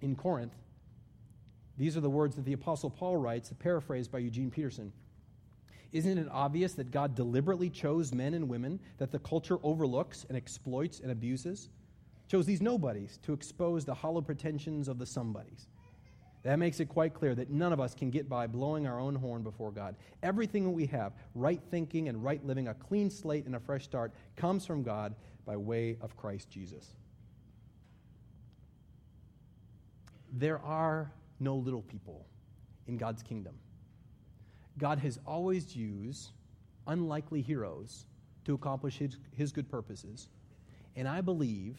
[0.00, 0.54] in Corinth,
[1.76, 4.92] these are the words that the Apostle Paul writes, paraphrased by Eugene Peterson.
[5.92, 10.36] Isn't it obvious that God deliberately chose men and women that the culture overlooks and
[10.36, 11.68] exploits and abuses?
[12.28, 15.68] Chose these nobodies to expose the hollow pretensions of the somebodies.
[16.42, 19.14] That makes it quite clear that none of us can get by blowing our own
[19.14, 19.96] horn before God.
[20.22, 23.84] Everything that we have, right thinking and right living, a clean slate and a fresh
[23.84, 26.94] start, comes from God by way of Christ Jesus.
[30.32, 32.26] There are no little people
[32.86, 33.54] in God's kingdom.
[34.78, 36.30] God has always used
[36.86, 38.06] unlikely heroes
[38.44, 40.28] to accomplish his, his good purposes.
[40.96, 41.76] And I believe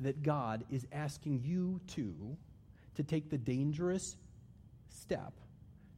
[0.00, 2.36] that God is asking you too
[2.94, 4.16] to take the dangerous
[4.88, 5.32] step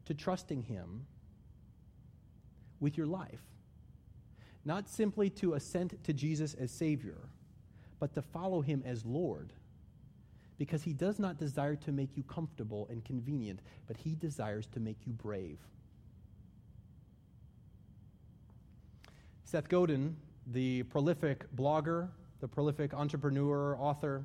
[0.05, 1.07] to trusting Him
[2.81, 3.43] with your life.
[4.65, 7.19] Not simply to assent to Jesus as Savior,
[7.99, 9.53] but to follow Him as Lord.
[10.59, 14.81] Because He does not desire to make you comfortable and convenient, but He desires to
[14.81, 15.59] make you brave.
[19.45, 22.09] Seth Godin, the prolific blogger,
[22.41, 24.25] the prolific entrepreneur, author,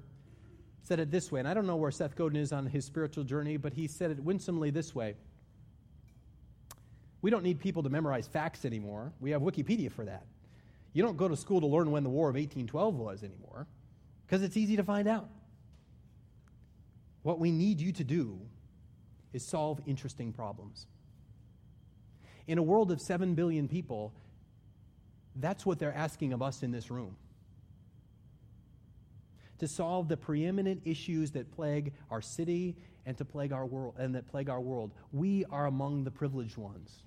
[0.84, 3.26] said it this way, and I don't know where Seth Godin is on his spiritual
[3.26, 5.16] journey, but he said it winsomely this way.
[7.22, 9.12] We don't need people to memorize facts anymore.
[9.20, 10.24] We have Wikipedia for that.
[10.94, 13.68] You don't go to school to learn when the War of 1812 was anymore,
[14.26, 15.30] because it's easy to find out.
[17.28, 18.40] What we need you to do
[19.34, 20.88] is solve interesting problems.
[22.48, 24.14] In a world of 7 billion people,
[25.36, 27.18] that's what they're asking of us in this room
[29.60, 34.16] to solve the preeminent issues that plague our city and to plague our world and
[34.16, 34.94] that plague our world.
[35.12, 37.04] We are among the privileged ones.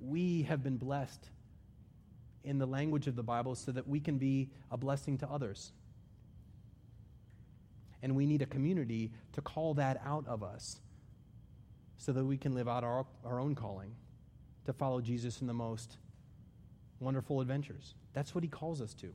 [0.00, 1.30] We have been blessed
[2.44, 5.72] in the language of the Bible so that we can be a blessing to others.
[8.02, 10.80] And we need a community to call that out of us
[11.98, 13.94] so that we can live out our, our own calling
[14.64, 15.98] to follow Jesus in the most
[16.98, 17.94] wonderful adventures.
[18.14, 19.12] That's what he calls us to.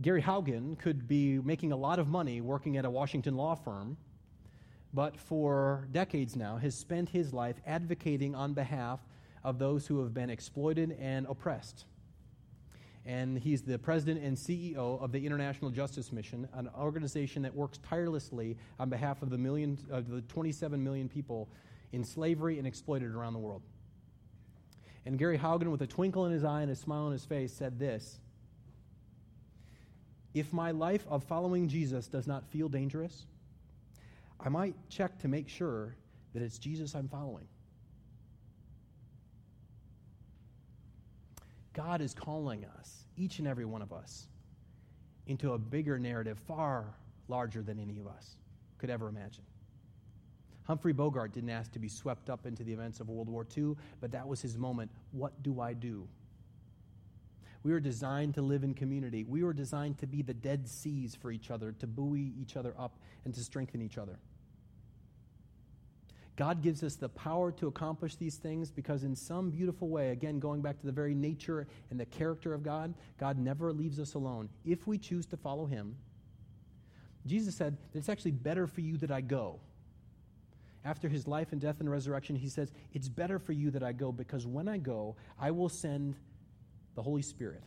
[0.00, 3.96] Gary Haugen could be making a lot of money working at a Washington law firm,
[4.94, 9.00] but for decades now has spent his life advocating on behalf
[9.44, 11.84] of those who have been exploited and oppressed.
[13.04, 17.78] And he's the president and CEO of the International Justice Mission, an organization that works
[17.78, 21.48] tirelessly on behalf of the, million, of the 27 million people
[21.92, 23.62] in slavery and exploited around the world.
[25.04, 27.52] And Gary Haugen, with a twinkle in his eye and a smile on his face,
[27.52, 28.20] said this
[30.34, 33.26] if my life of following Jesus does not feel dangerous,
[34.40, 35.94] I might check to make sure
[36.32, 37.46] that it's Jesus I'm following.
[41.72, 44.28] God is calling us, each and every one of us,
[45.26, 46.94] into a bigger narrative far
[47.28, 48.36] larger than any of us
[48.78, 49.44] could ever imagine.
[50.64, 53.74] Humphrey Bogart didn't ask to be swept up into the events of World War II,
[54.00, 54.90] but that was his moment.
[55.10, 56.06] What do I do?
[57.64, 59.24] We were designed to live in community.
[59.24, 62.74] We were designed to be the dead seas for each other, to buoy each other
[62.78, 64.18] up, and to strengthen each other.
[66.36, 70.38] God gives us the power to accomplish these things because, in some beautiful way, again,
[70.38, 74.14] going back to the very nature and the character of God, God never leaves us
[74.14, 74.48] alone.
[74.64, 75.96] If we choose to follow Him,
[77.26, 79.60] Jesus said it's actually better for you that I go.
[80.84, 83.92] After his life and death and resurrection, he says, It's better for you that I
[83.92, 86.16] go because when I go, I will send
[86.96, 87.62] the Holy Spirit.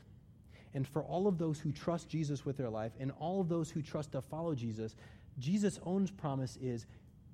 [0.73, 3.71] And for all of those who trust Jesus with their life and all of those
[3.71, 4.97] who trust to follow Jesus,
[5.39, 6.85] Jesus' own promise is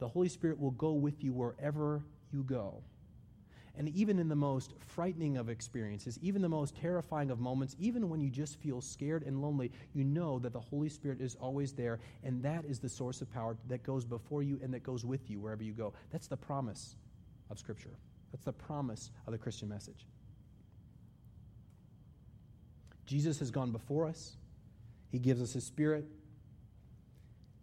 [0.01, 2.81] the Holy Spirit will go with you wherever you go.
[3.77, 8.09] And even in the most frightening of experiences, even the most terrifying of moments, even
[8.09, 11.71] when you just feel scared and lonely, you know that the Holy Spirit is always
[11.73, 15.05] there, and that is the source of power that goes before you and that goes
[15.05, 15.93] with you wherever you go.
[16.09, 16.95] That's the promise
[17.51, 17.95] of Scripture.
[18.31, 20.07] That's the promise of the Christian message.
[23.05, 24.35] Jesus has gone before us,
[25.11, 26.05] He gives us His Spirit,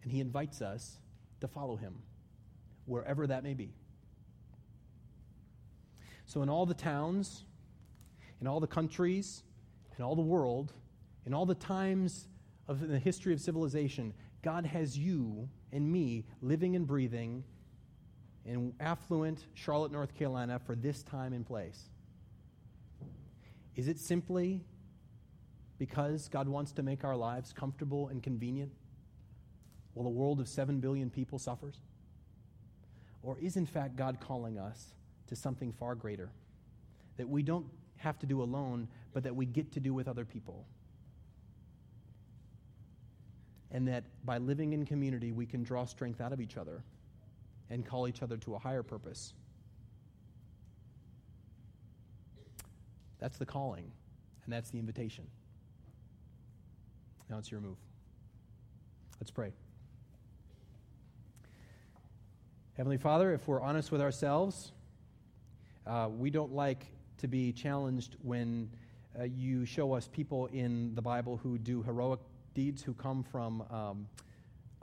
[0.05, 0.99] and He invites us
[1.41, 1.97] to follow Him,
[2.89, 3.73] wherever that may be.
[6.27, 7.45] So, in all the towns,
[8.41, 9.43] in all the countries,
[9.99, 10.73] in all the world,
[11.27, 12.29] in all the times
[12.69, 14.13] of the history of civilization,
[14.43, 17.45] God has you and me living and breathing
[18.45, 21.91] in affluent Charlotte, North Carolina for this time and place.
[23.77, 24.61] Is it simply
[25.79, 28.73] because God wants to make our lives comfortable and convenient
[29.95, 31.81] while a world of 7 billion people suffers?
[33.23, 34.95] Or is, in fact, God calling us
[35.27, 36.31] to something far greater
[37.17, 37.67] that we don't
[37.97, 40.65] have to do alone, but that we get to do with other people?
[43.71, 46.83] And that by living in community, we can draw strength out of each other
[47.71, 49.35] and call each other to a higher purpose.
[53.19, 53.91] That's the calling,
[54.45, 55.27] and that's the invitation.
[57.29, 57.77] Now it's your move.
[59.21, 59.53] Let's pray.
[62.79, 64.71] Heavenly Father, if we're honest with ourselves,
[65.85, 68.71] uh, we don't like to be challenged when
[69.19, 72.21] uh, you show us people in the Bible who do heroic
[72.55, 74.07] deeds, who come from um,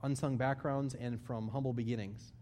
[0.04, 2.34] unsung backgrounds and from humble beginnings.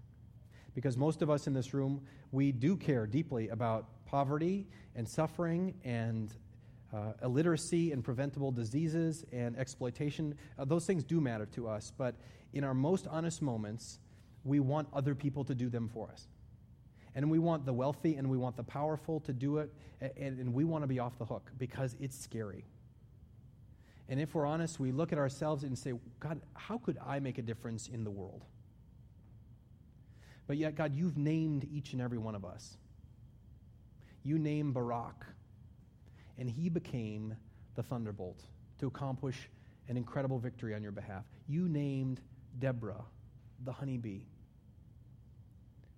[0.74, 2.02] Because most of us in this room,
[2.32, 6.34] we do care deeply about poverty and suffering and
[6.92, 10.34] uh, illiteracy and preventable diseases and exploitation.
[10.58, 12.16] Uh, those things do matter to us, but
[12.54, 14.00] in our most honest moments,
[14.44, 16.28] we want other people to do them for us.
[17.16, 19.72] And we want the wealthy and we want the powerful to do it,
[20.02, 22.66] and, and we want to be off the hook because it's scary.
[24.10, 27.38] And if we're honest, we look at ourselves and say, God, how could I make
[27.38, 28.44] a difference in the world?
[30.46, 32.78] But yet, God, you've named each and every one of us.
[34.24, 35.26] You named Barak,
[36.38, 37.36] and he became
[37.76, 38.44] the thunderbolt
[38.80, 39.50] to accomplish
[39.88, 41.24] an incredible victory on your behalf.
[41.48, 42.22] You named
[42.60, 43.04] Deborah,
[43.64, 44.22] the honeybee,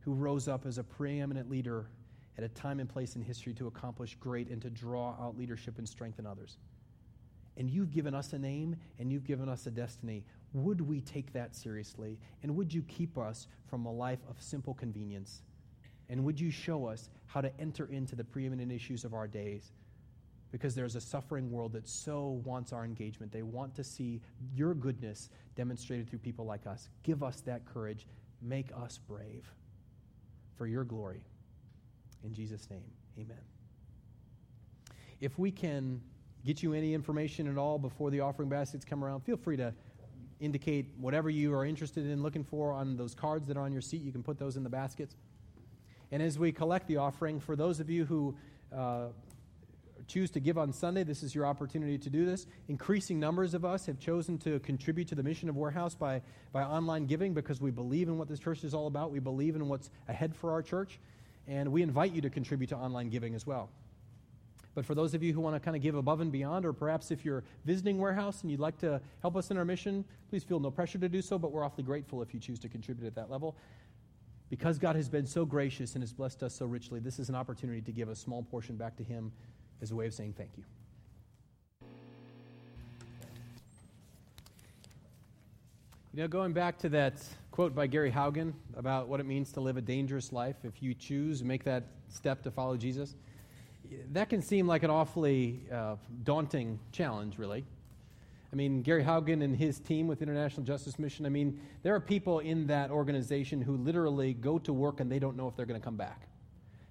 [0.05, 1.87] who rose up as a preeminent leader
[2.37, 5.79] at a time and place in history to accomplish great and to draw out leadership
[5.79, 6.57] and strengthen others.
[7.57, 10.23] And you've given us a name and you've given us a destiny.
[10.53, 12.19] Would we take that seriously?
[12.43, 15.41] And would you keep us from a life of simple convenience?
[16.07, 19.71] And would you show us how to enter into the preeminent issues of our days?
[20.51, 23.31] Because there's a suffering world that so wants our engagement.
[23.31, 24.21] They want to see
[24.53, 26.89] your goodness demonstrated through people like us.
[27.01, 28.05] Give us that courage.
[28.41, 29.51] Make us brave
[30.57, 31.21] for your glory.
[32.23, 32.83] In Jesus' name,
[33.17, 33.37] amen.
[35.21, 36.01] If we can
[36.45, 39.73] get you any information at all before the offering baskets come around, feel free to
[40.39, 43.81] indicate whatever you are interested in looking for on those cards that are on your
[43.81, 44.01] seat.
[44.01, 45.15] You can put those in the baskets.
[46.11, 48.35] And as we collect the offering, for those of you who
[48.75, 49.07] uh,
[50.07, 52.45] choose to give on Sunday, this is your opportunity to do this.
[52.67, 56.63] Increasing numbers of us have chosen to contribute to the mission of Warehouse by, by
[56.63, 59.11] online giving because we believe in what this church is all about.
[59.11, 60.99] We believe in what's ahead for our church.
[61.47, 63.69] And we invite you to contribute to online giving as well.
[64.75, 66.73] But for those of you who want to kind of give above and beyond, or
[66.73, 70.43] perhaps if you're visiting Warehouse and you'd like to help us in our mission, please
[70.43, 73.07] feel no pressure to do so, but we're awfully grateful if you choose to contribute
[73.07, 73.55] at that level.
[74.49, 77.35] Because God has been so gracious and has blessed us so richly, this is an
[77.35, 79.31] opportunity to give a small portion back to Him
[79.81, 80.63] as a way of saying thank you.
[86.13, 87.21] You know, going back to that
[87.51, 90.93] quote by Gary Haugen about what it means to live a dangerous life if you
[90.93, 93.15] choose, make that step to follow Jesus,
[94.13, 97.65] that can seem like an awfully uh, daunting challenge, really.
[98.51, 101.99] I mean, Gary Haugen and his team with International Justice Mission, I mean, there are
[101.99, 105.65] people in that organization who literally go to work and they don't know if they're
[105.65, 106.29] going to come back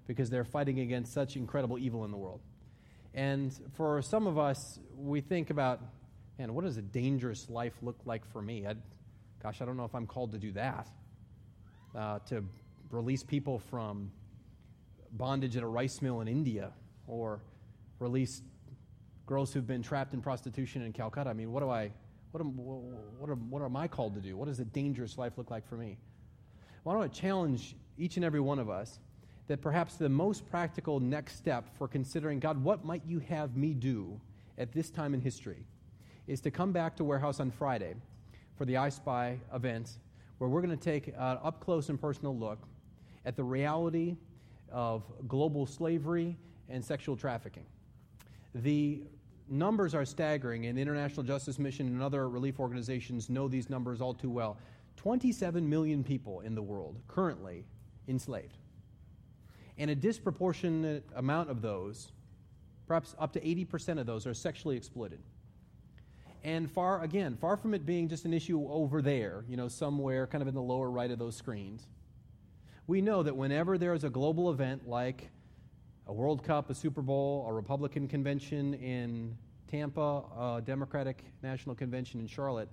[0.07, 2.41] because they're fighting against such incredible evil in the world.
[3.14, 5.80] And for some of us, we think about,
[6.36, 8.66] man, what does a dangerous life look like for me?
[8.66, 8.82] I'd,
[9.40, 10.88] gosh, I don't know if I'm called to do that.
[11.94, 12.44] Uh, to
[12.90, 14.10] release people from
[15.12, 16.72] bondage at a rice mill in India
[17.06, 17.40] or
[18.00, 18.42] release
[19.26, 21.30] girls who've been trapped in prostitution in Calcutta.
[21.30, 21.92] I mean, what do I,
[22.32, 24.36] what am, what am, what am I called to do?
[24.36, 25.98] What does a dangerous life look like for me?
[26.82, 28.98] Well, I want to challenge each and every one of us
[29.47, 33.74] that perhaps the most practical next step for considering, God, what might you have me
[33.74, 34.20] do
[34.57, 35.66] at this time in history,
[36.26, 37.95] is to come back to Warehouse on Friday
[38.57, 39.99] for the I Spy event,
[40.38, 42.59] where we're going to take an up close and personal look
[43.26, 44.16] at the reality
[44.70, 46.36] of global slavery
[46.68, 47.66] and sexual trafficking.
[48.55, 49.03] The
[49.49, 54.01] numbers are staggering, and the International Justice Mission and other relief organizations know these numbers
[54.01, 54.57] all too well.
[54.97, 57.64] 27 million people in the world currently
[58.09, 58.57] enslaved.
[59.79, 62.12] And a disproportionate amount of those,
[62.87, 65.20] perhaps up to 80% of those, are sexually exploited.
[66.45, 70.27] And far, again, far from it being just an issue over there, you know, somewhere
[70.27, 71.89] kind of in the lower right of those screens,
[72.87, 75.31] we know that whenever there is a global event like
[76.07, 79.37] a World Cup, a Super Bowl, a Republican convention in
[79.68, 82.68] Tampa, a Democratic National Convention in Charlotte,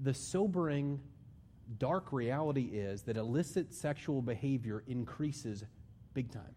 [0.00, 1.00] the sobering,
[1.78, 5.64] dark reality is that illicit sexual behavior increases
[6.14, 6.54] big time.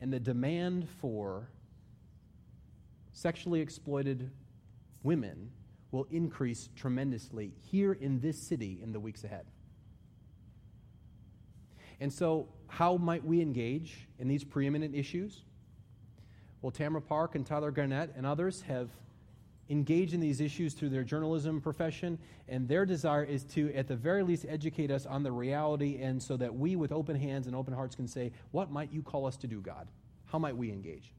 [0.00, 1.48] And the demand for
[3.12, 4.30] sexually exploited
[5.02, 5.50] women
[5.90, 9.46] will increase tremendously here in this city in the weeks ahead.
[12.00, 15.42] And so, how might we engage in these preeminent issues?
[16.62, 18.88] Well, Tamara Park and Tyler Garnett and others have
[19.70, 22.18] engaged in these issues through their journalism profession,
[22.48, 26.20] and their desire is to, at the very least, educate us on the reality, and
[26.20, 29.26] so that we, with open hands and open hearts, can say, "What might you call
[29.26, 29.86] us to do, God?
[30.26, 31.12] How might we engage?"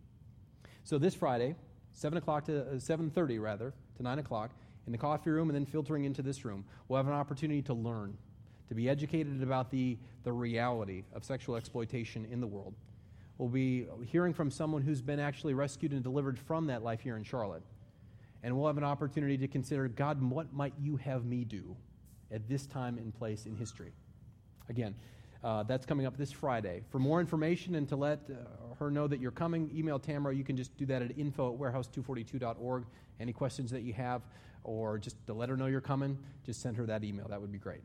[0.83, 1.55] So this Friday,
[1.91, 4.51] seven o'clock to uh, seven thirty, rather to nine o'clock,
[4.85, 7.73] in the coffee room, and then filtering into this room, we'll have an opportunity to
[7.73, 8.17] learn,
[8.67, 12.75] to be educated about the the reality of sexual exploitation in the world.
[13.37, 17.15] We'll be hearing from someone who's been actually rescued and delivered from that life here
[17.15, 17.63] in Charlotte
[18.43, 21.75] and we'll have an opportunity to consider God, what might you have me do
[22.31, 23.93] at this time and place in history?
[24.69, 24.95] Again,
[25.43, 26.83] uh, that's coming up this Friday.
[26.89, 30.35] For more information and to let uh, her know that you're coming, email Tamara.
[30.35, 32.85] You can just do that at info at warehouse242.org.
[33.19, 34.21] Any questions that you have,
[34.63, 37.27] or just to let her know you're coming, just send her that email.
[37.27, 37.81] That would be great.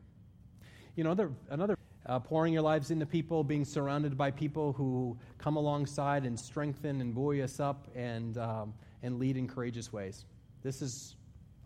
[0.96, 1.76] You know, another, another
[2.06, 7.00] uh, pouring your lives into people, being surrounded by people who come alongside and strengthen
[7.00, 10.24] and buoy us up and, um, and lead in courageous ways.
[10.66, 11.14] This is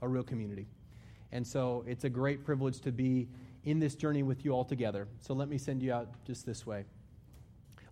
[0.03, 0.67] a real community.
[1.33, 3.29] And so it's a great privilege to be
[3.65, 5.09] in this journey with you all together.
[5.21, 6.85] So let me send you out just this way.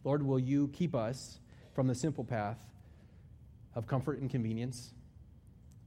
[0.04, 1.38] Lord, will you keep us
[1.72, 2.58] from the simple path
[3.74, 4.92] of comfort and convenience?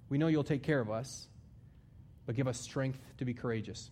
[0.10, 1.28] We know you'll take care of us,
[2.26, 3.92] but give us strength to be courageous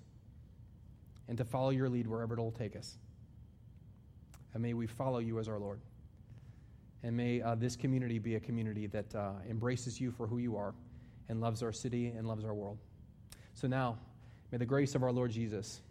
[1.28, 2.98] and to follow your lead wherever it'll take us.
[4.56, 5.80] And may we follow you as our Lord.
[7.04, 10.58] And may uh, this community be a community that uh, embraces you for who you
[10.58, 10.74] are
[11.30, 12.78] and loves our city and loves our world.
[13.54, 13.98] So now,
[14.52, 15.82] may the grace of our Lord Jesus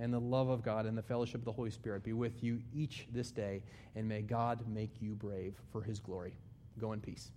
[0.00, 2.60] and the love of God and the fellowship of the Holy Spirit be with you
[2.74, 3.62] each this day,
[3.94, 6.34] and may God make you brave for his glory.
[6.78, 7.30] Go in peace.